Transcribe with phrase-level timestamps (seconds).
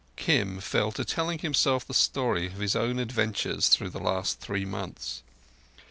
[0.15, 4.65] Kim fell to telling himself the story of his own adventures through the last three
[4.65, 5.21] months.